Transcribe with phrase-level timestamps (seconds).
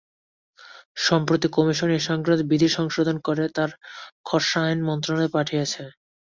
[0.97, 3.69] সম্প্রতি কমিশন এ-সংক্রান্ত বিধি সংশোধন করে তার
[4.27, 5.83] খসড়া আইন মন্ত্রণালয়ে পাঠিয়েছে।